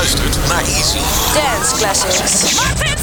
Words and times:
luistert 0.00 0.48
naar 0.48 0.62
Easy. 0.62 0.98
Dance 1.34 1.76
Classics. 1.76 2.99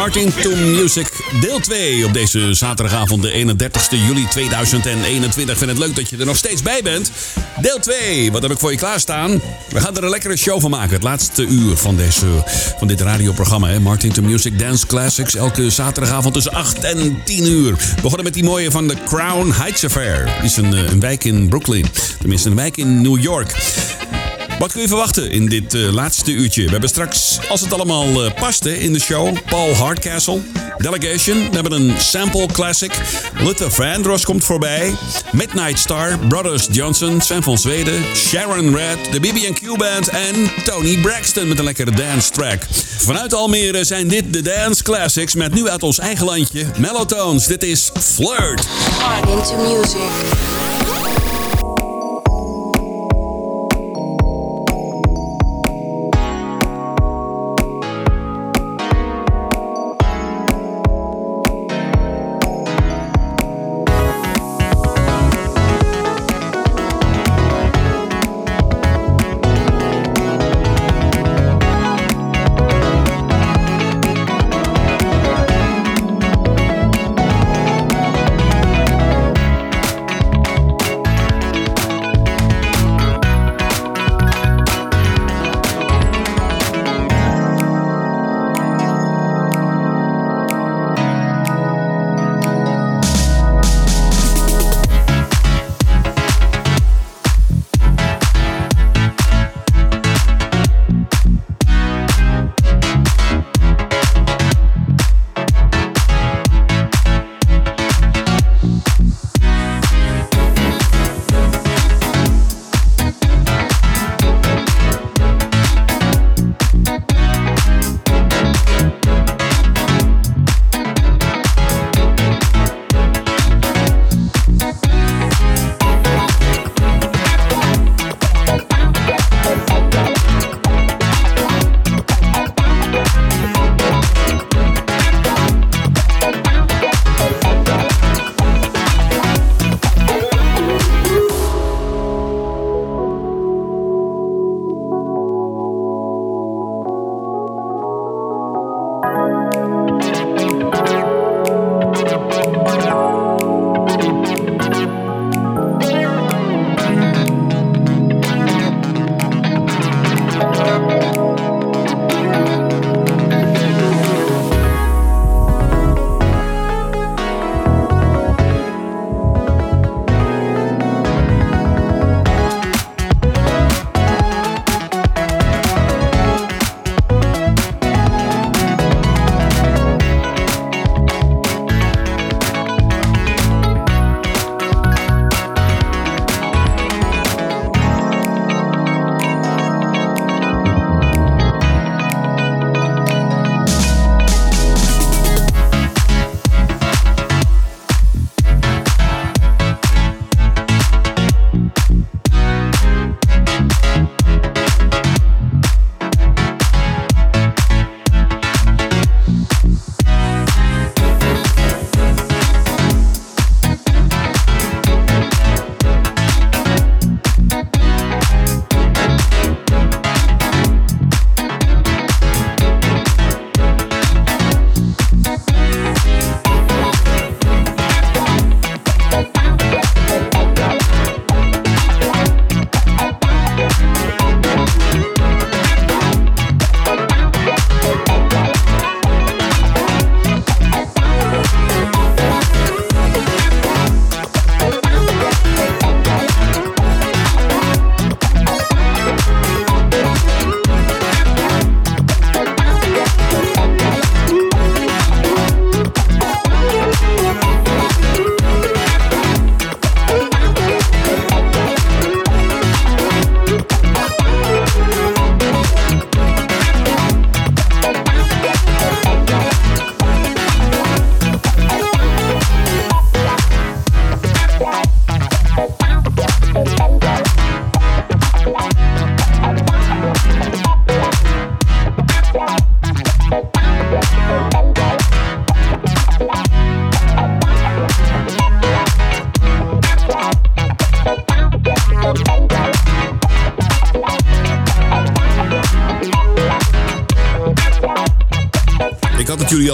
Martin 0.00 0.32
to 0.42 0.56
Music 0.56 1.06
deel 1.40 1.60
2 1.60 2.04
op 2.04 2.12
deze 2.12 2.54
zaterdagavond 2.54 3.22
de 3.22 3.30
31ste 3.30 3.96
juli 4.06 4.26
2021. 4.28 5.48
Ik 5.48 5.56
vind 5.56 5.70
het 5.70 5.78
leuk 5.78 5.96
dat 5.96 6.10
je 6.10 6.16
er 6.16 6.26
nog 6.26 6.36
steeds 6.36 6.62
bij 6.62 6.82
bent. 6.82 7.10
Deel 7.60 7.78
2, 7.78 8.32
wat 8.32 8.42
heb 8.42 8.50
ik 8.50 8.58
voor 8.58 8.70
je 8.70 8.76
klaarstaan? 8.76 9.40
We 9.68 9.80
gaan 9.80 9.96
er 9.96 10.04
een 10.04 10.10
lekkere 10.10 10.36
show 10.36 10.60
van 10.60 10.70
maken. 10.70 10.92
Het 10.92 11.02
laatste 11.02 11.46
uur 11.46 11.76
van, 11.76 11.96
deze, 11.96 12.26
van 12.78 12.88
dit 12.88 13.00
radioprogramma. 13.00 13.78
Martin 13.78 14.12
to 14.12 14.22
Music 14.22 14.58
Dance 14.58 14.86
Classics. 14.86 15.34
Elke 15.34 15.70
zaterdagavond 15.70 16.34
tussen 16.34 16.52
8 16.52 16.84
en 16.84 17.22
10 17.24 17.46
uur. 17.46 17.76
We 17.76 17.94
begonnen 17.94 18.24
met 18.24 18.34
die 18.34 18.44
mooie 18.44 18.70
van 18.70 18.88
de 18.88 18.96
Crown 19.04 19.52
Heights 19.52 19.84
Affair. 19.84 20.24
Die 20.24 20.50
is 20.50 20.56
een, 20.56 20.72
een 20.72 21.00
wijk 21.00 21.24
in 21.24 21.48
Brooklyn. 21.48 21.86
Tenminste, 22.18 22.48
een 22.48 22.56
wijk 22.56 22.76
in 22.76 23.00
New 23.02 23.20
York. 23.22 23.54
Wat 24.60 24.72
kun 24.72 24.80
je 24.80 24.88
verwachten 24.88 25.30
in 25.30 25.46
dit 25.46 25.74
uh, 25.74 25.92
laatste 25.92 26.32
uurtje? 26.32 26.64
We 26.64 26.70
hebben 26.70 26.88
straks, 26.88 27.38
als 27.48 27.60
het 27.60 27.72
allemaal 27.72 28.24
uh, 28.24 28.30
past 28.34 28.64
hè, 28.64 28.72
in 28.72 28.92
de 28.92 29.00
show, 29.00 29.36
Paul 29.46 29.74
Hardcastle, 29.74 30.40
Delegation. 30.78 31.36
We 31.38 31.54
hebben 31.54 31.72
een 31.72 31.94
sample 31.98 32.46
classic. 32.46 32.92
Luther 33.38 33.70
Vandross 33.70 34.24
komt 34.24 34.44
voorbij. 34.44 34.94
Midnight 35.32 35.78
Star, 35.78 36.18
Brothers 36.18 36.68
Johnson, 36.70 37.20
Sven 37.20 37.42
van 37.42 37.58
Zweden, 37.58 38.04
Sharon 38.14 38.76
Red, 38.76 38.98
de 39.12 39.20
BB&Q 39.20 39.76
Band 39.76 40.08
en 40.08 40.34
Tony 40.64 40.96
Braxton 41.00 41.48
met 41.48 41.58
een 41.58 41.64
lekkere 41.64 41.90
dance 41.90 42.30
track. 42.30 42.62
Vanuit 42.98 43.34
Almere 43.34 43.84
zijn 43.84 44.08
dit 44.08 44.32
de 44.32 44.42
Dance 44.42 44.82
Classics 44.82 45.34
met 45.34 45.54
nu 45.54 45.68
uit 45.68 45.82
ons 45.82 45.98
eigen 45.98 46.24
landje 46.24 46.66
Mellotones. 46.76 47.46
Dit 47.46 47.62
is 47.62 47.90
Flirt. 47.98 48.66
Into 49.26 49.56
music. 49.56 50.69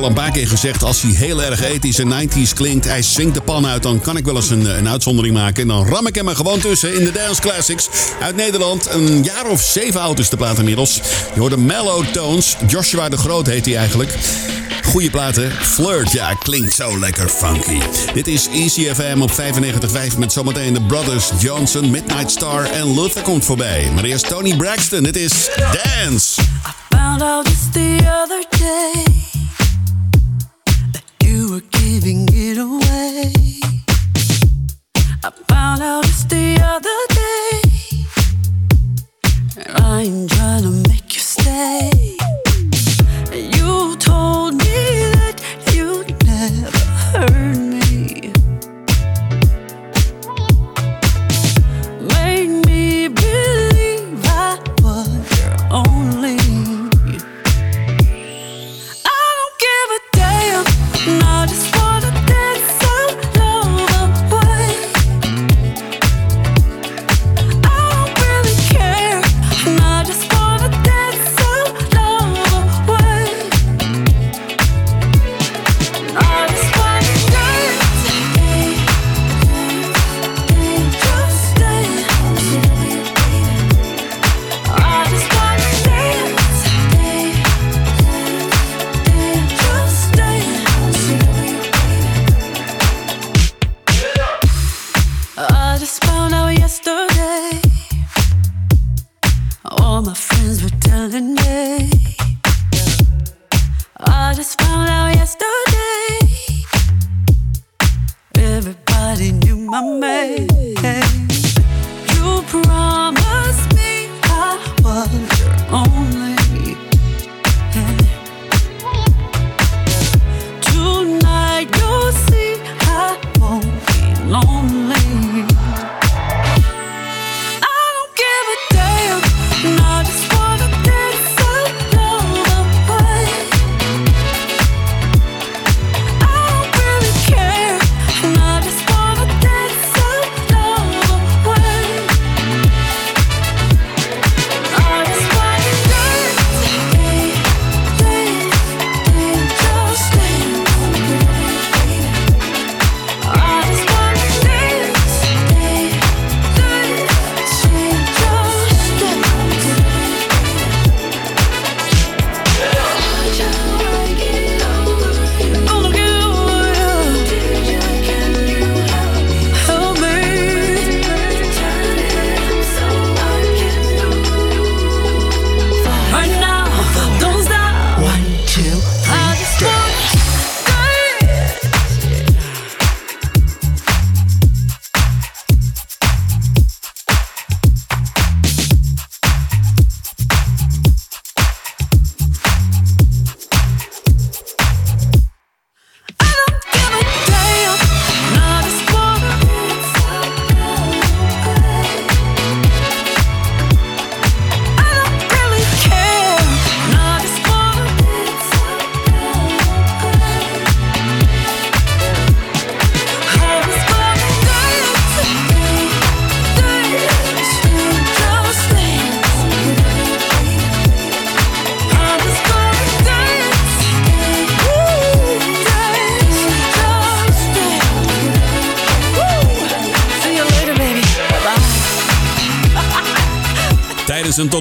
Al 0.06 0.12
een 0.12 0.18
paar 0.18 0.30
keer 0.30 0.48
gezegd, 0.48 0.82
als 0.82 1.02
hij 1.02 1.10
heel 1.10 1.42
erg 1.42 1.62
ethisch 1.62 1.98
en 1.98 2.28
90s 2.28 2.52
klinkt, 2.54 2.84
hij 2.84 3.02
zingt 3.02 3.34
de 3.34 3.40
pan 3.40 3.66
uit, 3.66 3.82
dan 3.82 4.00
kan 4.00 4.16
ik 4.16 4.24
wel 4.24 4.36
eens 4.36 4.50
een, 4.50 4.78
een 4.78 4.88
uitzondering 4.88 5.34
maken. 5.34 5.62
En 5.62 5.68
dan 5.68 5.88
ram 5.88 6.06
ik 6.06 6.14
hem 6.14 6.28
er 6.28 6.36
gewoon 6.36 6.58
tussen 6.58 6.94
in 6.94 7.04
de 7.04 7.12
Dance 7.12 7.40
Classics 7.40 7.88
uit 8.20 8.36
Nederland. 8.36 8.90
Een 8.90 9.22
jaar 9.22 9.46
of 9.46 9.60
zeven 9.60 10.00
oud 10.00 10.18
is 10.18 10.28
de 10.28 10.36
plaat 10.36 10.58
inmiddels. 10.58 11.00
Je 11.34 11.40
hoorde 11.40 11.56
Mellow 11.56 12.04
Tones. 12.04 12.56
Joshua 12.66 13.08
de 13.08 13.16
Groot 13.16 13.46
heet 13.46 13.64
hij 13.64 13.76
eigenlijk. 13.76 14.14
Goeie 14.82 15.10
platen. 15.10 15.52
Flirt, 15.52 16.12
ja, 16.12 16.34
klinkt 16.34 16.74
zo 16.74 16.98
lekker 16.98 17.28
funky. 17.28 17.80
Dit 18.14 18.26
is 18.26 18.48
ECFM 18.48 19.20
op 19.20 19.30
95.5 19.30 20.18
met 20.18 20.32
zometeen 20.32 20.72
de 20.72 20.82
Brothers 20.82 21.30
Johnson, 21.38 21.90
Midnight 21.90 22.30
Star 22.30 22.64
en 22.64 23.00
Luther 23.00 23.22
komt 23.22 23.44
voorbij. 23.44 23.90
Maar 23.94 24.04
eerst 24.04 24.28
Tony 24.28 24.56
Braxton, 24.56 25.02
dit 25.02 25.16
is 25.16 25.50
Dance. 25.56 26.42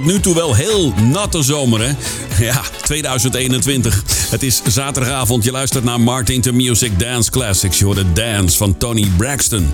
Nu 0.06 0.20
toe 0.20 0.36
wel 0.36 0.56
heel 0.56 0.94
natte 1.12 1.44
zomer, 1.44 1.82
hè? 1.82 1.94
Ja, 2.46 2.62
2021. 2.82 4.04
Het 4.30 4.44
is 4.44 4.62
zaterdagavond. 4.68 5.44
Je 5.44 5.52
luistert 5.52 5.84
naar 5.84 6.02
Martin 6.02 6.42
to 6.42 6.52
Music 6.52 7.00
Dance 7.00 7.32
Classics. 7.32 7.80
Je 7.80 7.86
hoort 7.86 7.98
de 7.98 8.14
Dance 8.14 8.58
van 8.58 8.78
Tony 8.78 9.08
Braxton. 9.18 9.72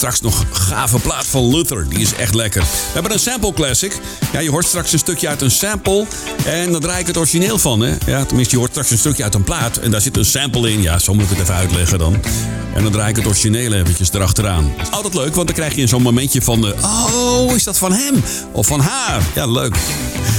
Straks 0.00 0.20
nog 0.20 0.44
gave 0.52 0.98
plaat 0.98 1.26
van 1.26 1.54
Luther. 1.54 1.88
Die 1.88 1.98
is 1.98 2.14
echt 2.14 2.34
lekker. 2.34 2.60
We 2.60 2.92
hebben 2.92 3.12
een 3.12 3.18
sample 3.18 3.52
classic. 3.52 4.00
Ja, 4.32 4.38
je 4.38 4.50
hoort 4.50 4.66
straks 4.66 4.92
een 4.92 4.98
stukje 4.98 5.28
uit 5.28 5.42
een 5.42 5.50
sample. 5.50 6.06
En 6.44 6.72
daar 6.72 6.80
draai 6.80 7.00
ik 7.00 7.06
het 7.06 7.16
origineel 7.16 7.58
van, 7.58 7.80
hè? 7.80 7.94
Ja, 8.06 8.24
tenminste, 8.24 8.54
je 8.54 8.58
hoort 8.58 8.70
straks 8.70 8.90
een 8.90 8.98
stukje 8.98 9.22
uit 9.22 9.34
een 9.34 9.44
plaat. 9.44 9.76
En 9.76 9.90
daar 9.90 10.00
zit 10.00 10.16
een 10.16 10.24
sample 10.24 10.72
in. 10.72 10.82
Ja, 10.82 10.98
zo 10.98 11.14
moet 11.14 11.24
ik 11.24 11.30
het 11.30 11.38
even 11.38 11.54
uitleggen 11.54 11.98
dan. 11.98 12.16
En 12.74 12.82
dan 12.82 12.92
draai 12.92 13.10
ik 13.10 13.16
het 13.16 13.26
origineel 13.26 13.72
eventjes 13.72 14.12
erachteraan. 14.12 14.72
Altijd 14.90 15.14
leuk, 15.14 15.34
want 15.34 15.46
dan 15.46 15.56
krijg 15.56 15.74
je 15.74 15.86
zo'n 15.86 16.02
momentje 16.02 16.42
van... 16.42 16.60
De, 16.60 16.74
oh, 16.82 17.54
is 17.54 17.64
dat 17.64 17.78
van 17.78 17.92
hem? 17.92 18.22
Of 18.52 18.66
van 18.66 18.80
haar? 18.80 19.22
Ja, 19.34 19.46
leuk. 19.46 19.76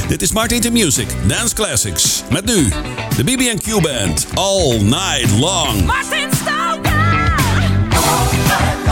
Dit 0.08 0.22
is 0.22 0.32
Martin 0.32 0.62
to 0.62 0.72
Music, 0.72 1.08
Dance 1.28 1.56
Classics. 1.56 2.24
Met 2.30 2.46
nu 2.46 2.70
de 3.16 3.24
BB&Q 3.24 3.82
Band, 3.82 4.26
All 4.34 4.78
Night 4.82 5.40
Long. 5.40 5.86
Martin 5.86 6.30
Stoker! 6.42 7.02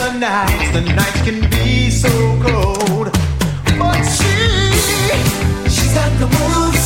the 0.00 0.18
nights, 0.18 0.70
the 0.72 0.80
nights 0.80 1.20
can 1.26 1.40
be 1.50 1.90
so 1.90 2.08
cold. 2.46 3.08
But 3.78 4.00
she, 4.16 4.34
she's 5.74 5.92
got 5.92 6.12
the 6.22 6.28
moves. 6.36 6.84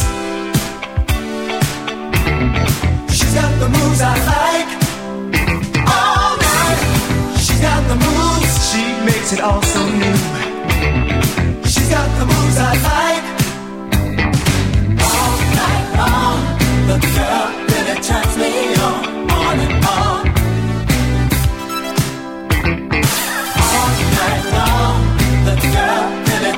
She's 3.16 3.34
got 3.38 3.52
the 3.62 3.68
moves 3.76 4.00
I 4.02 4.14
like. 4.32 4.70
she's 7.44 7.60
got 7.60 7.82
the 7.90 7.98
moves. 8.06 8.52
She 8.68 8.82
makes 9.08 9.32
it 9.32 9.40
all 9.40 9.62
so 9.62 9.80
new. 10.02 10.18
She's 11.72 11.88
got 11.96 12.08
the 12.18 12.26
moves 12.32 12.58
I 12.58 12.72
like. 12.90 13.26
All 15.08 15.34
night 15.60 15.86
long, 16.00 16.40
the 16.90 16.98
girl 17.14 17.46
really 17.70 17.96
turns 18.08 18.36
me 18.36 18.74
on. 18.82 19.13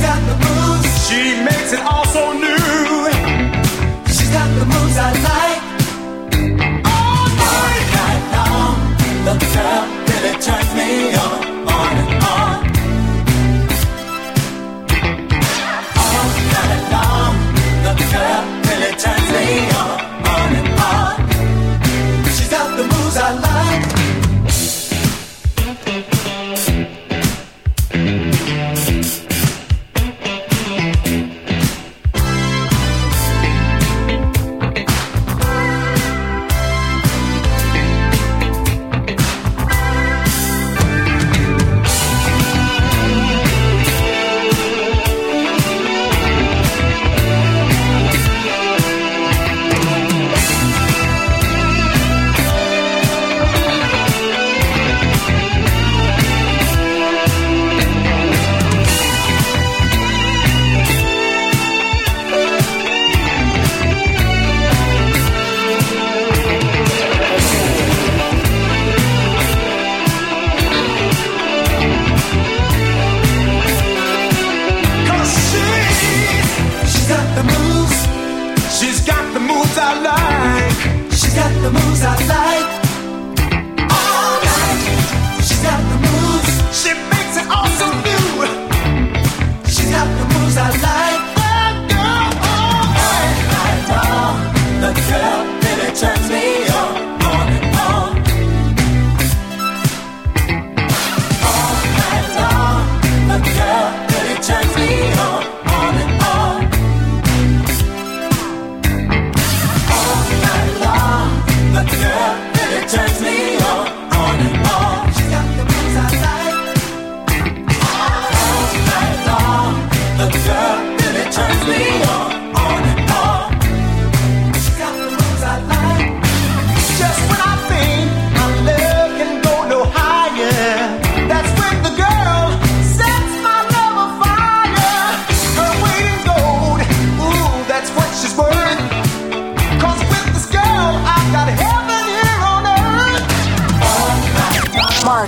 She 0.00 1.42
makes 1.44 1.72
it 1.72 1.80
all 1.80 2.06
so 2.06 2.32
new. 2.32 2.56
She's 4.06 4.30
got 4.30 4.48
the 4.58 4.64
moves 4.64 4.96
I 4.96 5.12
like. 5.22 5.49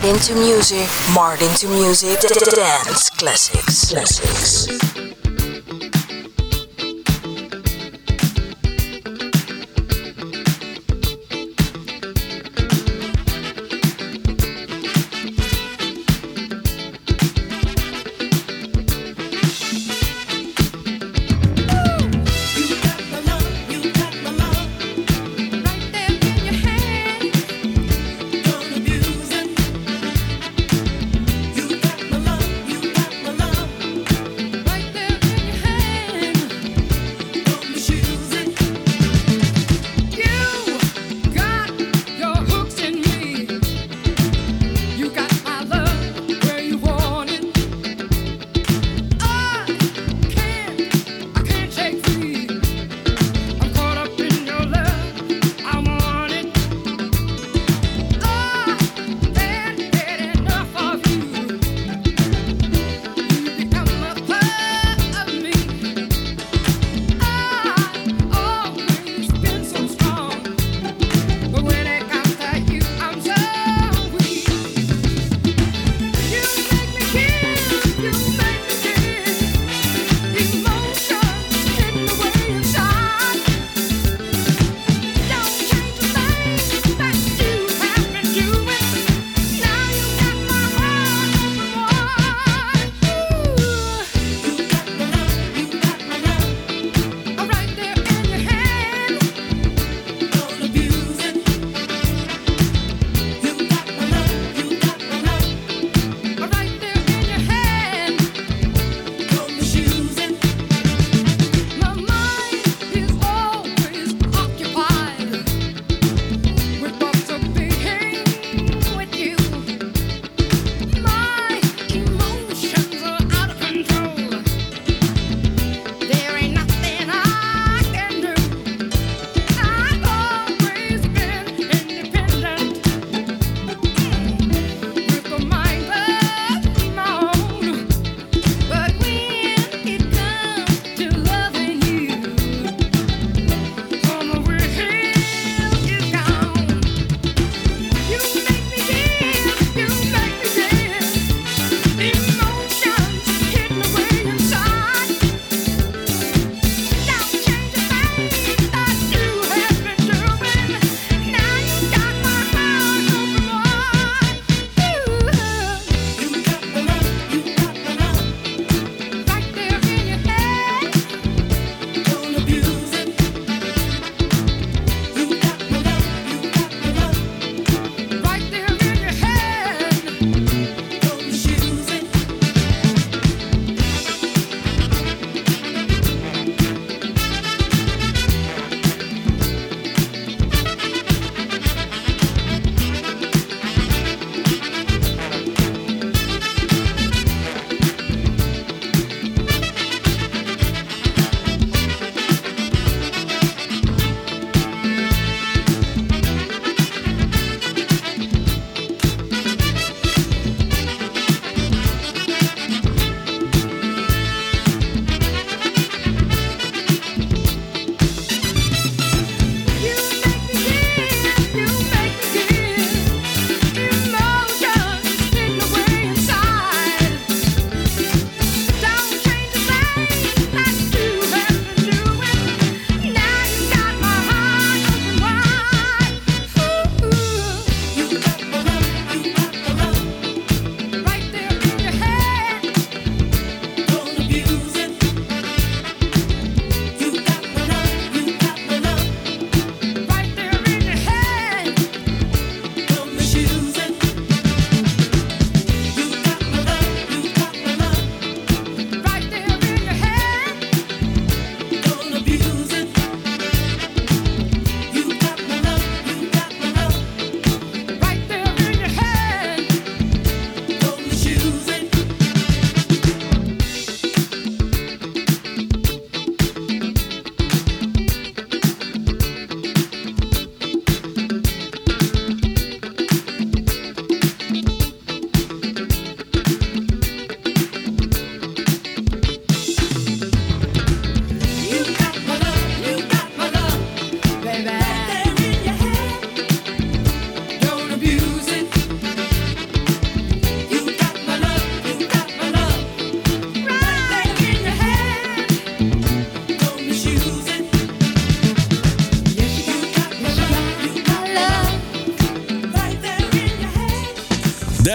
Martin 0.03 0.21
to 0.21 0.35
Music, 0.35 0.88
Martin 1.15 1.55
to 1.55 1.69
Music, 1.69 2.19
dance 2.19 3.09
classics, 3.11 3.88
classics. 3.88 4.82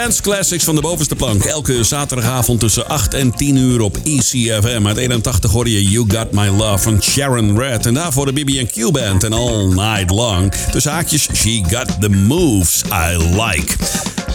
Dance 0.07 0.21
Classics 0.21 0.63
van 0.63 0.75
de 0.75 0.81
bovenste 0.81 1.15
plank. 1.15 1.43
Elke 1.43 1.83
zaterdagavond 1.83 2.59
tussen 2.59 2.87
8 2.87 3.13
en 3.13 3.35
10 3.35 3.55
uur 3.55 3.81
op 3.81 3.97
ECFM. 4.03 4.87
Uit 4.87 4.97
81 4.97 5.51
hoor 5.51 5.67
je 5.67 5.89
You 5.89 6.05
Got 6.07 6.31
My 6.31 6.47
Love 6.47 6.77
van 6.77 7.03
Sharon 7.03 7.59
Red. 7.59 7.85
En 7.85 7.93
daarvoor 7.93 8.25
de 8.25 8.33
BB&Q 8.33 8.91
Band 8.91 9.23
en 9.23 9.33
All 9.33 9.65
Night 9.65 10.09
Long. 10.09 10.53
Tussen 10.71 10.91
haakjes 10.91 11.27
She 11.33 11.61
Got 11.69 12.01
The 12.01 12.09
Moves 12.09 12.81
I 12.81 13.17
Like. 13.17 13.73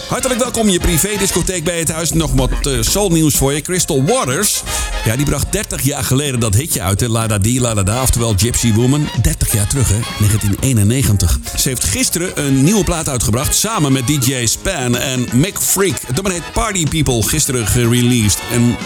Hartelijk 0.08 0.40
welkom, 0.40 0.68
je 0.68 0.80
privé-discotheek 0.80 1.64
bij 1.64 1.78
het 1.78 1.90
huis. 1.90 2.12
Nog 2.12 2.32
wat 2.32 2.50
uh, 2.66 2.82
soulnieuws 2.82 3.34
voor 3.34 3.52
je. 3.52 3.60
Crystal 3.60 4.04
Waters, 4.04 4.62
ja, 5.04 5.16
die 5.16 5.26
bracht 5.26 5.52
30 5.52 5.82
jaar 5.82 6.04
geleden 6.04 6.40
dat 6.40 6.54
hitje 6.54 6.82
uit. 6.82 7.00
La 7.00 7.26
Da 7.26 7.38
Di, 7.38 7.60
La 7.60 7.74
Da 7.74 7.82
Da, 7.82 8.02
oftewel 8.02 8.34
Gypsy 8.36 8.72
Woman. 8.72 9.08
30 9.22 9.52
jaar 9.52 9.66
terug, 9.66 9.88
hè? 9.88 9.98
1991. 10.18 11.38
Heeft 11.64 11.84
gisteren 11.84 12.44
een 12.44 12.64
nieuwe 12.64 12.84
plaat 12.84 13.08
uitgebracht. 13.08 13.54
Samen 13.54 13.92
met 13.92 14.06
DJ 14.06 14.46
Span 14.46 14.96
en 14.96 15.26
Mick 15.32 15.58
Freak. 15.58 16.00
Het 16.06 16.14
nummer 16.14 16.32
heet 16.32 16.52
Party 16.52 16.86
People. 16.86 17.22
Gisteren 17.22 17.66
gereleased. 17.66 18.42
En 18.52 18.76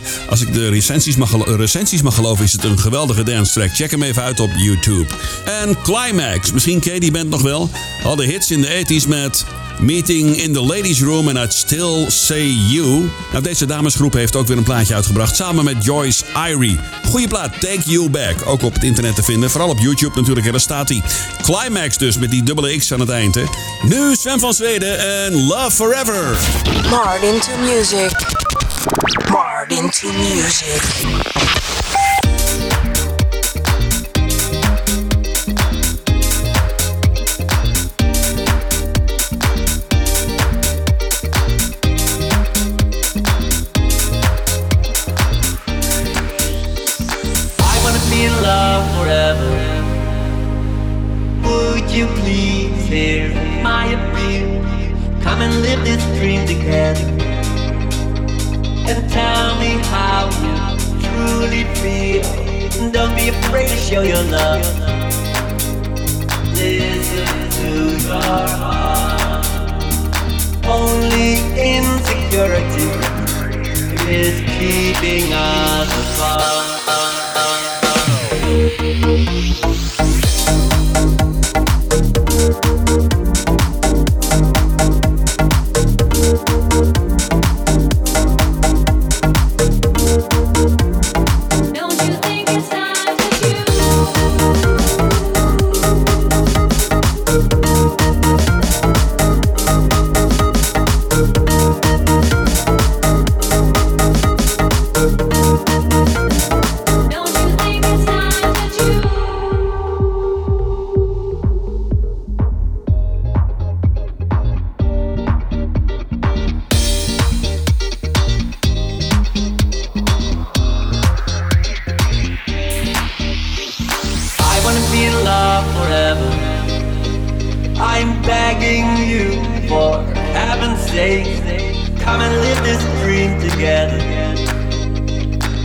als 0.30 0.40
ik 0.40 0.52
de 0.52 0.68
recensies 0.68 1.16
mag, 1.16 1.56
recensies 1.56 2.02
mag 2.02 2.14
geloven, 2.14 2.44
is 2.44 2.52
het 2.52 2.64
een 2.64 2.78
geweldige 2.78 3.22
dance 3.22 3.52
track. 3.52 3.74
Check 3.74 3.90
hem 3.90 4.02
even 4.02 4.22
uit 4.22 4.40
op 4.40 4.50
YouTube. 4.56 5.14
En 5.44 5.76
Climax. 5.82 6.52
Misschien 6.52 6.80
ken 6.80 7.12
band 7.12 7.30
nog 7.30 7.42
wel. 7.42 7.70
Al 8.02 8.16
de 8.16 8.24
hits 8.24 8.50
in 8.50 8.60
de 8.60 8.84
80s 8.84 9.08
met 9.08 9.44
Meeting 9.82 10.36
in 10.36 10.52
the 10.52 10.60
Ladies 10.60 11.00
Room 11.00 11.28
en 11.28 11.36
I'd 11.36 11.52
Still 11.52 12.04
Say 12.08 12.46
You. 12.46 13.10
Nou, 13.30 13.42
deze 13.42 13.66
damesgroep 13.66 14.12
heeft 14.12 14.36
ook 14.36 14.46
weer 14.46 14.56
een 14.56 14.62
plaatje 14.62 14.94
uitgebracht 14.94 15.36
samen 15.36 15.64
met 15.64 15.84
Joyce 15.84 16.24
Irie. 16.48 16.78
Goeie 17.08 17.28
plaat, 17.28 17.60
Take 17.60 17.80
You 17.84 18.10
Back. 18.10 18.46
Ook 18.46 18.62
op 18.62 18.74
het 18.74 18.82
internet 18.82 19.14
te 19.14 19.22
vinden. 19.22 19.50
Vooral 19.50 19.68
op 19.68 19.78
YouTube 19.78 20.14
natuurlijk, 20.14 20.50
daar 20.50 20.60
staat 20.60 20.88
hij. 20.88 21.02
Climax 21.42 21.98
dus, 21.98 22.18
met 22.18 22.30
die 22.30 22.42
dubbele 22.42 22.76
X 22.76 22.92
aan 22.92 23.00
het 23.00 23.08
eind. 23.08 23.34
Hè. 23.34 23.44
Nu 23.82 24.14
Sven 24.14 24.40
van 24.40 24.54
Zweden 24.54 24.98
en 24.98 25.46
Love 25.46 25.70
Forever. 25.70 26.36
Martin 26.90 27.40
to 27.40 27.56
music. 27.58 28.51
Martin 29.30 29.90
to 29.90 30.12
music. 30.12 31.61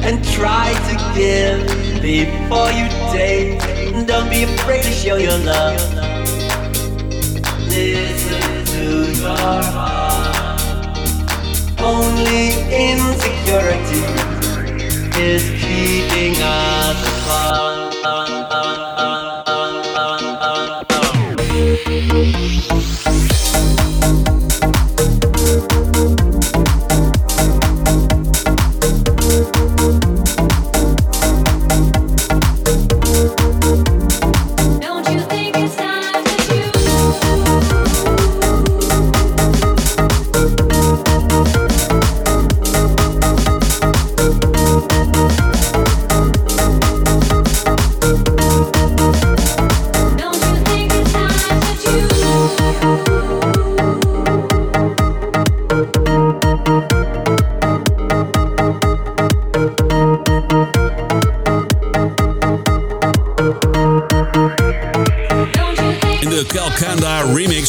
and 0.07 0.23
try 0.23 0.71
to 0.87 0.95
give 1.13 1.67
before 2.01 2.71
you 2.71 2.87
take. 3.11 3.59
Don't 4.07 4.29
be 4.29 4.43
afraid 4.43 4.83
to 4.83 4.91
show 4.91 5.17
your 5.17 5.37
love. 5.39 5.75
Listen 7.67 8.65
to 8.73 9.11
your 9.19 9.35
heart. 9.75 10.89
Only 11.81 12.55
insecurity 12.71 14.03
is 15.19 15.43
keeping 15.61 16.41
us 16.41 16.99
apart. 17.21 18.46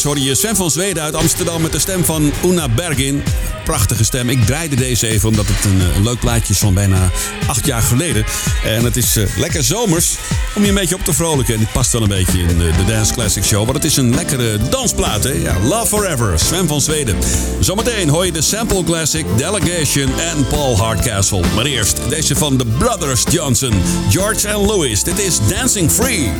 Hoorde 0.09 0.23
je 0.23 0.35
Sven 0.35 0.55
van 0.55 0.71
Zweden 0.71 1.03
uit 1.03 1.15
Amsterdam 1.15 1.61
met 1.61 1.71
de 1.71 1.79
stem 1.79 2.05
van 2.05 2.31
Una 2.45 2.69
Bergin. 2.69 3.23
Prachtige 3.63 4.03
stem. 4.03 4.29
Ik 4.29 4.45
draaide 4.45 4.75
deze 4.75 5.07
even 5.07 5.29
omdat 5.29 5.45
het 5.47 5.65
een, 5.65 5.95
een 5.95 6.03
leuk 6.03 6.19
plaatje 6.19 6.53
is 6.53 6.59
van 6.59 6.73
bijna 6.73 7.11
acht 7.47 7.65
jaar 7.65 7.81
geleden. 7.81 8.25
En 8.63 8.83
het 8.83 8.97
is 8.97 9.17
uh, 9.17 9.27
lekker 9.37 9.63
zomers 9.63 10.15
om 10.55 10.61
je 10.61 10.69
een 10.69 10.75
beetje 10.75 10.95
op 10.95 11.03
te 11.03 11.13
vrolijken. 11.13 11.53
En 11.53 11.59
dit 11.59 11.71
past 11.71 11.91
wel 11.91 12.01
een 12.01 12.07
beetje 12.07 12.39
in 12.39 12.57
de, 12.57 12.71
de 12.77 12.85
Dance 12.85 13.13
Classic 13.13 13.43
Show. 13.43 13.63
Want 13.63 13.73
het 13.73 13.85
is 13.85 13.97
een 13.97 14.15
lekkere 14.15 14.57
dansplaat. 14.69 15.23
Hè? 15.23 15.59
Love 15.63 15.87
Forever, 15.87 16.39
Sven 16.39 16.67
van 16.67 16.81
Zweden. 16.81 17.17
Zometeen 17.59 18.09
hoor 18.09 18.25
je 18.25 18.31
de 18.31 18.41
Sample 18.41 18.83
Classic, 18.83 19.25
Delegation 19.37 20.19
en 20.19 20.47
Paul 20.47 20.77
Hardcastle. 20.77 21.43
Maar 21.55 21.65
eerst 21.65 21.99
deze 22.09 22.35
van 22.35 22.57
The 22.57 22.65
Brothers 22.65 23.23
Johnson, 23.29 23.81
George 24.09 24.47
en 24.47 24.65
Louis. 24.65 25.03
Dit 25.03 25.19
is 25.19 25.39
Dancing 25.47 25.91
Free. 25.91 26.31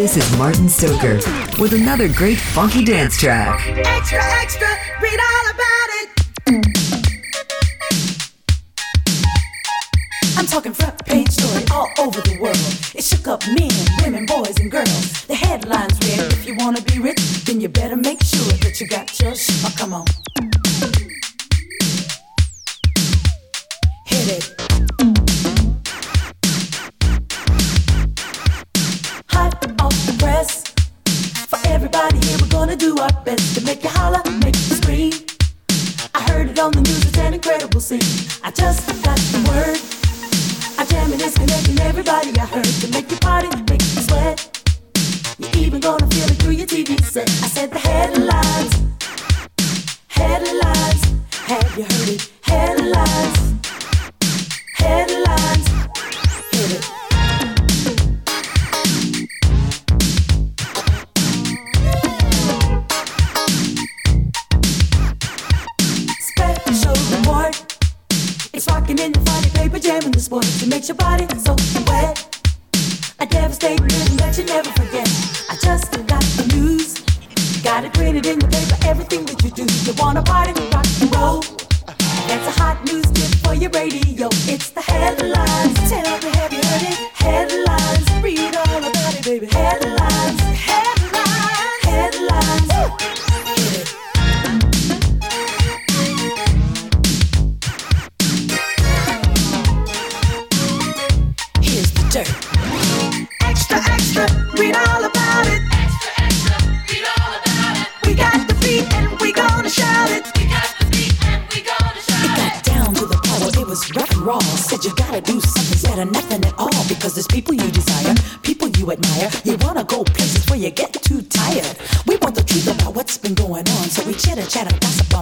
This 0.00 0.16
is 0.16 0.38
Martin 0.38 0.66
Stoker 0.66 1.16
with 1.60 1.74
another 1.74 2.08
great 2.08 2.38
funky 2.38 2.82
dance 2.82 3.18
track. 3.18 3.60
Extra, 3.68 4.18
extra. 4.40 4.69
assim. 37.94 38.19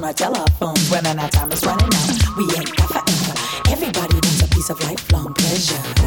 my 0.08 0.12
telephone. 0.14 0.74
Running 0.90 1.18
out, 1.18 1.32
time 1.32 1.52
is 1.52 1.62
running 1.66 1.84
out. 1.84 2.36
We 2.38 2.44
ain't 2.56 2.74
got 2.76 2.88
forever. 2.88 3.34
Everybody 3.70 4.14
wants 4.14 4.42
a 4.42 4.48
piece 4.48 4.70
of 4.70 4.80
lifelong 4.82 5.34
pleasure. 5.34 5.97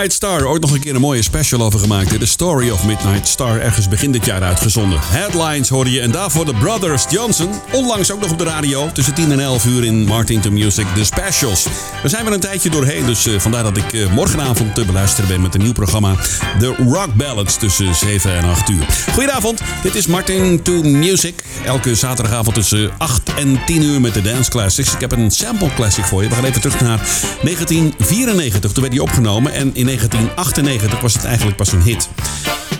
Midnight 0.00 0.26
Star. 0.26 0.46
ooit 0.46 0.62
nog 0.62 0.72
een 0.72 0.80
keer 0.80 0.94
een 0.94 1.00
mooie 1.00 1.22
special 1.22 1.62
over 1.62 1.80
gemaakt. 1.80 2.18
De 2.18 2.26
Story 2.26 2.70
of 2.70 2.84
Midnight 2.84 3.28
Star, 3.28 3.60
ergens 3.60 3.88
begin 3.88 4.12
dit 4.12 4.24
jaar 4.24 4.42
uitgezonden. 4.42 4.98
Headlines 5.02 5.68
hoorde 5.68 5.90
je 5.90 6.00
en 6.00 6.10
daarvoor 6.10 6.44
de 6.44 6.54
Brothers 6.54 7.04
Johnson. 7.10 7.50
Onlangs 7.72 8.10
ook 8.10 8.20
nog 8.20 8.30
op 8.30 8.38
de 8.38 8.44
radio, 8.44 8.90
tussen 8.92 9.14
10 9.14 9.32
en 9.32 9.40
11 9.40 9.64
uur 9.64 9.84
in 9.84 10.04
Martin 10.04 10.40
to 10.40 10.50
Music, 10.50 10.86
de 10.94 11.04
specials. 11.04 11.66
We 12.02 12.08
zijn 12.08 12.26
er 12.26 12.32
een 12.32 12.40
tijdje 12.40 12.70
doorheen, 12.70 13.06
dus 13.06 13.26
eh, 13.26 13.38
vandaar 13.38 13.62
dat 13.62 13.76
ik 13.76 13.92
eh, 13.92 14.12
morgenavond 14.12 14.74
te 14.74 14.84
beluisteren 14.84 15.28
ben 15.28 15.42
met 15.42 15.54
een 15.54 15.62
nieuw 15.62 15.72
programma. 15.72 16.14
The 16.58 16.74
Rock 16.76 17.14
Ballads 17.14 17.56
tussen 17.56 17.94
7 17.94 18.36
en 18.36 18.44
8 18.44 18.68
uur. 18.68 18.86
Goedenavond, 19.12 19.60
dit 19.82 19.94
is 19.94 20.06
Martin 20.06 20.62
to 20.62 20.82
Music. 20.82 21.44
Elke 21.64 21.94
zaterdagavond 21.94 22.54
tussen 22.54 22.90
8 22.98 23.34
en 23.34 23.60
10 23.66 23.82
uur 23.82 24.00
met 24.00 24.14
de 24.14 24.22
Dance 24.22 24.50
Classics. 24.50 24.94
Ik 24.94 25.00
heb 25.00 25.12
een 25.12 25.30
sample 25.30 25.74
classic 25.74 26.04
voor 26.04 26.22
je. 26.22 26.28
We 26.28 26.34
gaan 26.34 26.44
even 26.44 26.60
terug 26.60 26.80
naar 26.80 26.98
1994. 26.98 28.72
Toen 28.72 28.82
werd 28.82 28.92
die 28.92 29.02
opgenomen 29.02 29.52
en 29.52 29.70
in 29.74 29.88
1998 29.96 31.00
was 31.00 31.14
het 31.14 31.24
eigenlijk 31.24 31.56
pas 31.56 31.72
een 31.72 31.82
hit. 31.82 32.08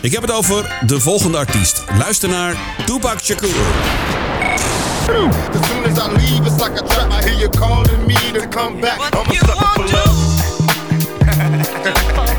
Ik 0.00 0.12
heb 0.12 0.22
het 0.22 0.30
over 0.30 0.78
de 0.86 1.00
volgende 1.00 1.38
artiest. 1.38 1.84
Luister 1.98 2.28
naar 2.28 2.54
Tupac 2.86 3.20
Shakur. 3.20 3.48
Leave, 6.16 6.46
it's 6.46 6.60
like 6.60 7.24
hear 7.24 7.38
you 7.38 7.48
calling 7.48 8.06
me 8.06 8.14
to 8.32 8.48
come 8.48 8.80
back. 8.80 8.98
I'm 9.14 9.30
a 9.30 9.34
sucker 9.34 9.88
for. 12.14 12.26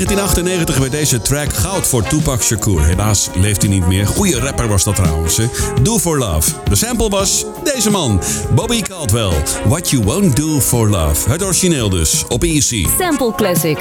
1998 0.00 0.78
werd 0.78 0.92
deze 0.92 1.20
track 1.20 1.52
goud 1.54 1.86
voor 1.86 2.02
Tupac 2.02 2.42
Shakur. 2.42 2.84
Helaas 2.84 3.28
leeft 3.34 3.62
hij 3.62 3.70
niet 3.70 3.86
meer. 3.86 4.06
Goeie 4.06 4.40
rapper 4.40 4.68
was 4.68 4.84
dat 4.84 4.96
trouwens. 4.96 5.36
Hè? 5.36 5.46
Do 5.82 5.98
for 5.98 6.18
Love. 6.18 6.50
De 6.68 6.76
sample 6.76 7.08
was 7.08 7.44
deze 7.64 7.90
man, 7.90 8.22
Bobby 8.54 8.82
Caldwell. 8.82 9.32
What 9.64 9.90
You 9.90 10.04
Won't 10.04 10.36
Do 10.36 10.60
for 10.60 10.90
Love. 10.90 11.30
Het 11.30 11.42
origineel 11.42 11.90
dus, 11.90 12.24
op 12.28 12.42
Easy. 12.42 12.86
Sample 12.98 13.34
Classic. 13.34 13.78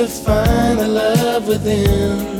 to 0.00 0.06
find 0.06 0.78
the 0.78 0.88
love 0.88 1.46
within. 1.46 2.39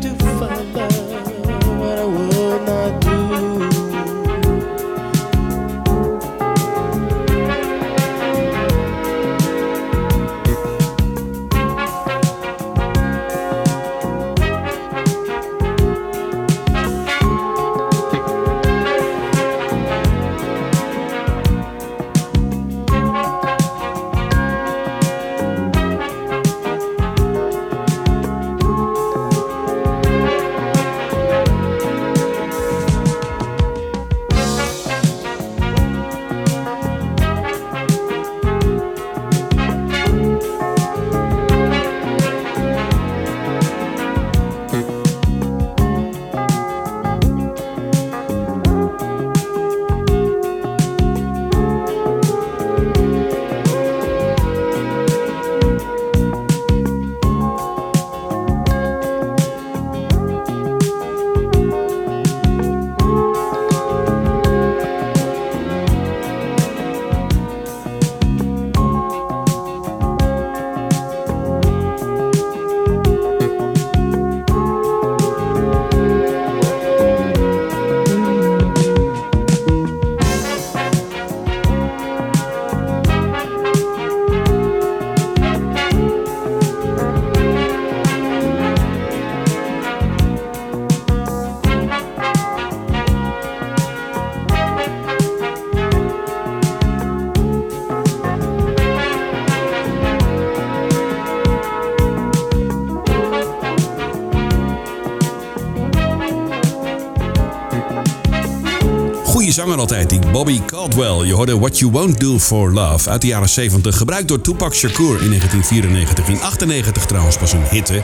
zanger 109.61 109.79
altijd, 109.79 110.09
die 110.09 110.19
Bobby 110.31 110.61
Caldwell. 110.65 111.25
Je 111.25 111.33
hoorde 111.33 111.59
What 111.59 111.79
You 111.79 111.91
Won't 111.91 112.19
Do 112.19 112.39
For 112.39 112.73
Love 112.73 113.09
uit 113.09 113.21
de 113.21 113.27
jaren 113.27 113.49
70. 113.49 113.97
Gebruikt 113.97 114.27
door 114.27 114.41
Tupac 114.41 114.73
Shakur 114.73 115.21
in 115.21 115.27
1994. 115.27 116.27
In 116.27 116.41
98 116.41 117.05
trouwens 117.05 117.37
pas 117.37 117.53
een 117.53 117.63
hitte. 117.69 118.01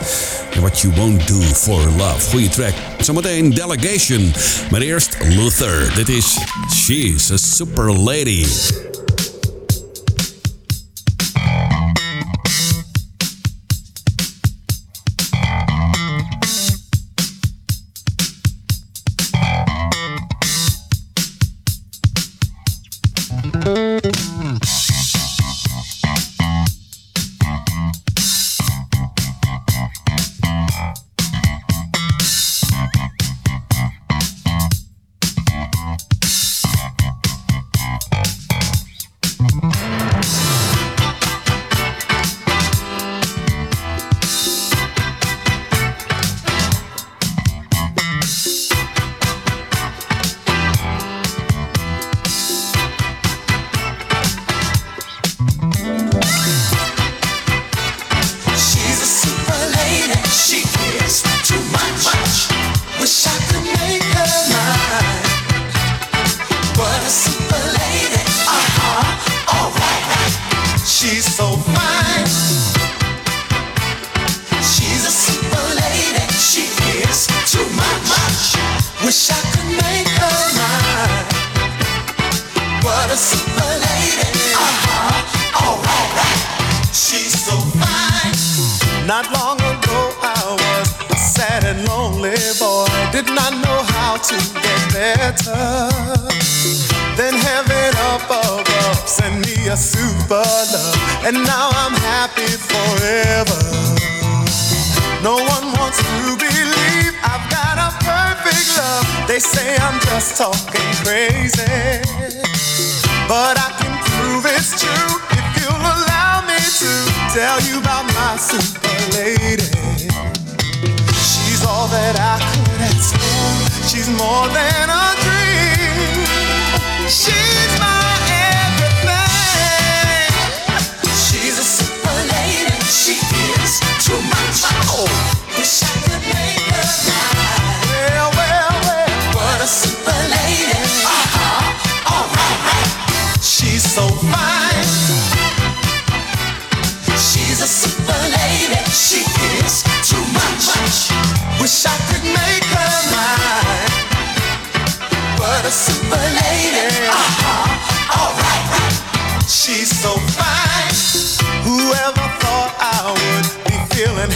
What 0.60 0.80
You 0.80 0.94
Won't 0.96 1.28
Do 1.28 1.40
For 1.40 1.82
Love. 1.98 2.30
Goeie 2.30 2.50
track. 2.50 2.74
Zometeen 3.00 3.54
Delegation. 3.54 4.34
Maar 4.72 4.82
eerst 4.82 5.18
Luther. 5.24 5.92
Dit 5.96 6.10
is 6.10 6.38
She's 6.76 7.32
a 7.32 7.38
Super 7.38 8.00
Lady. 8.00 8.46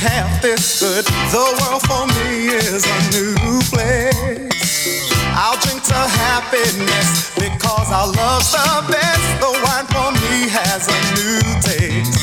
Half 0.02 0.42
this 0.42 0.82
good? 0.82 1.06
The 1.30 1.46
world 1.62 1.86
for 1.86 2.10
me 2.18 2.50
is 2.50 2.84
a 2.90 3.00
new 3.14 3.62
place. 3.70 5.14
I'll 5.38 5.58
drink 5.62 5.84
to 5.94 6.02
happiness 6.26 7.30
because 7.38 7.88
our 7.94 8.10
love's 8.10 8.52
the 8.52 8.70
best. 8.90 9.26
The 9.38 9.52
wine 9.62 9.88
for 9.94 10.10
me 10.26 10.50
has 10.50 10.90
a 10.90 11.00
new 11.14 11.46
taste. 11.62 12.18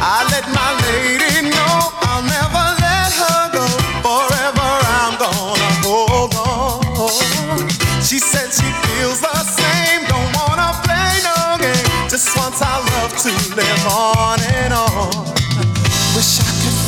I 0.00 0.24
let 0.32 0.48
my 0.56 0.70
lady 0.88 1.52
know 1.52 1.76
I'll 2.08 2.24
never 2.24 2.66
let 2.80 3.12
her 3.12 3.40
go. 3.52 3.66
Forever 4.00 4.70
I'm 5.04 5.14
gonna 5.20 5.84
hold 5.84 6.32
on. 6.40 7.68
She 8.00 8.18
said 8.18 8.48
she 8.48 8.68
feels 8.88 9.20
the 9.20 9.36
same. 9.44 10.00
Don't 10.08 10.32
wanna 10.40 10.72
play 10.80 11.12
no 11.28 11.60
game. 11.60 12.08
Just 12.08 12.34
wants 12.38 12.62
our 12.62 12.80
love 12.96 13.12
to 13.20 13.30
live 13.52 13.86
on. 13.86 14.43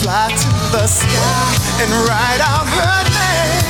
Fly 0.06 0.28
to 0.28 0.48
the 0.70 0.86
sky 0.86 1.82
and 1.82 1.90
write 2.06 2.40
out 2.40 2.68
her 2.78 2.98
name. 3.10 3.66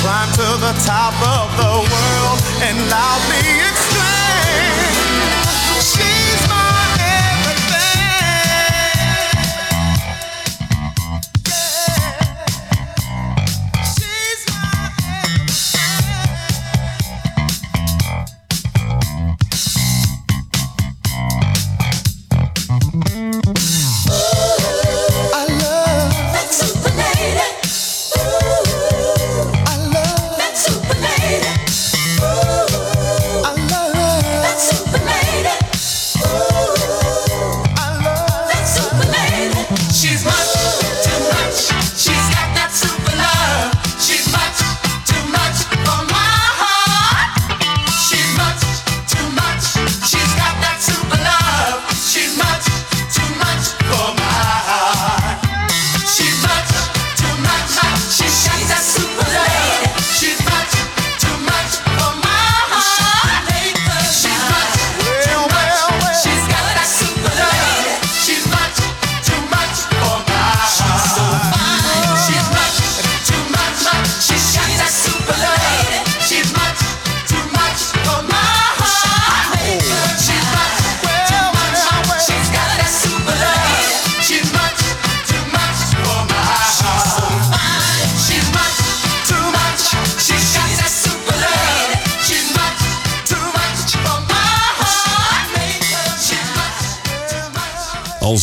Climb 0.00 0.32
to 0.32 0.56
the 0.58 0.72
top 0.82 1.12
of 1.20 1.54
the 1.58 1.74
world 1.92 2.40
and 2.62 2.78
loudly 2.88 3.60
exclaim. 3.68 4.21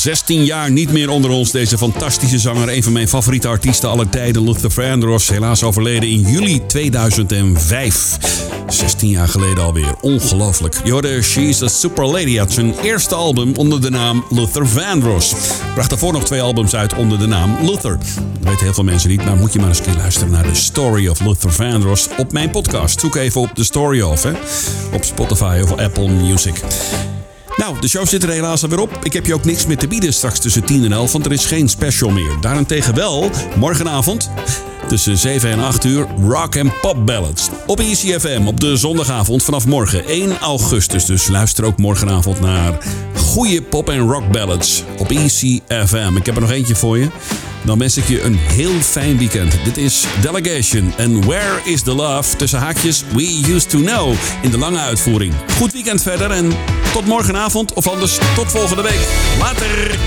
16 0.09 0.45
jaar 0.45 0.71
niet 0.71 0.91
meer 0.91 1.09
onder 1.09 1.31
ons 1.31 1.51
deze 1.51 1.77
fantastische 1.77 2.39
zanger. 2.39 2.69
Een 2.69 2.83
van 2.83 2.93
mijn 2.93 3.07
favoriete 3.07 3.47
artiesten 3.47 3.89
aller 3.89 4.09
tijden, 4.09 4.43
Luther 4.43 4.71
Vandross. 4.71 5.29
Helaas 5.29 5.63
overleden 5.63 6.09
in 6.09 6.21
juli 6.21 6.65
2005. 6.65 8.17
16 8.67 9.09
jaar 9.09 9.27
geleden 9.27 9.63
alweer. 9.63 9.95
Ongelooflijk. 10.01 10.75
Je 10.83 11.19
She's 11.21 11.61
a 11.61 11.67
Super 11.67 12.05
Lady 12.05 12.39
uit 12.39 12.51
zijn 12.51 12.73
eerste 12.83 13.15
album 13.15 13.55
onder 13.55 13.81
de 13.81 13.89
naam 13.89 14.25
Luther 14.29 14.67
Vandross. 14.67 15.33
Bracht 15.73 15.89
daarvoor 15.89 16.13
nog 16.13 16.23
twee 16.23 16.41
albums 16.41 16.75
uit 16.75 16.95
onder 16.95 17.19
de 17.19 17.27
naam 17.27 17.57
Luther. 17.65 17.97
Dat 17.97 18.49
weten 18.49 18.63
heel 18.63 18.73
veel 18.73 18.83
mensen 18.83 19.09
niet, 19.09 19.25
maar 19.25 19.37
moet 19.37 19.53
je 19.53 19.59
maar 19.59 19.69
eens 19.69 19.77
een 19.77 19.85
keer 19.85 19.95
luisteren 19.97 20.31
naar 20.31 20.43
de 20.43 20.55
Story 20.55 21.07
of 21.07 21.19
Luther 21.19 21.51
Vandross 21.51 22.07
op 22.17 22.31
mijn 22.31 22.49
podcast. 22.49 22.99
Zoek 22.99 23.15
even 23.15 23.41
op 23.41 23.55
de 23.55 23.63
Story 23.63 24.01
of, 24.01 24.23
hè. 24.23 24.31
Op 24.93 25.03
Spotify 25.03 25.59
of 25.63 25.77
Apple 25.77 26.09
Music. 26.09 26.55
Nou, 27.59 27.79
de 27.79 27.87
show 27.87 28.07
zit 28.07 28.23
er 28.23 28.29
helaas 28.29 28.63
alweer 28.63 28.79
op. 28.79 28.99
Ik 29.03 29.13
heb 29.13 29.25
je 29.25 29.33
ook 29.33 29.45
niks 29.45 29.65
meer 29.65 29.77
te 29.77 29.87
bieden 29.87 30.13
straks 30.13 30.39
tussen 30.39 30.63
10 30.63 30.83
en 30.83 30.91
11, 30.91 31.11
want 31.11 31.25
er 31.25 31.31
is 31.31 31.45
geen 31.45 31.69
special 31.69 32.09
meer. 32.09 32.37
Daarentegen 32.41 32.95
wel, 32.95 33.29
morgenavond 33.55 34.29
tussen 34.87 35.17
7 35.17 35.49
en 35.49 35.59
8 35.59 35.83
uur 35.83 36.07
rock 36.21 36.55
en 36.55 36.73
pop 36.81 37.05
ballads. 37.05 37.49
Op 37.65 37.79
ECFM 37.79 38.47
op 38.47 38.59
de 38.59 38.77
zondagavond 38.77 39.43
vanaf 39.43 39.65
morgen 39.65 40.05
1 40.05 40.37
augustus. 40.37 41.05
Dus 41.05 41.27
luister 41.27 41.65
ook 41.65 41.77
morgenavond 41.77 42.39
naar 42.39 42.77
goede 43.15 43.61
pop 43.61 43.89
en 43.89 43.99
rock 43.99 44.31
ballads 44.31 44.83
op 44.97 45.11
ECFM. 45.11 46.15
Ik 46.15 46.25
heb 46.25 46.35
er 46.35 46.41
nog 46.41 46.51
eentje 46.51 46.75
voor 46.75 46.97
je. 46.97 47.07
Dan 47.65 47.77
wens 47.77 47.97
ik 47.97 48.07
je 48.07 48.21
een 48.21 48.35
heel 48.35 48.81
fijn 48.81 49.17
weekend. 49.17 49.55
Dit 49.63 49.77
is 49.77 50.05
Delegation 50.21 50.93
en 50.97 51.25
Where 51.25 51.59
is 51.63 51.81
the 51.81 51.93
Love? 51.93 52.35
Tussen 52.35 52.59
haakjes 52.59 53.03
We 53.13 53.41
Used 53.53 53.69
to 53.69 53.79
Know 53.79 54.13
in 54.41 54.49
de 54.49 54.57
lange 54.57 54.79
uitvoering. 54.79 55.33
Goed 55.57 55.71
weekend 55.71 56.01
verder 56.01 56.31
en 56.31 56.51
tot 56.93 57.05
morgenavond 57.05 57.73
of 57.73 57.87
anders 57.87 58.17
tot 58.35 58.51
volgende 58.51 58.81
week. 58.81 59.07
Later! 59.39 59.97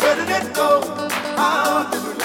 Where 0.00 0.16
did 0.16 0.30
it 0.30 0.54
go? 0.54 0.80
How 1.36 1.90
did 1.90 2.16
we? 2.16 2.17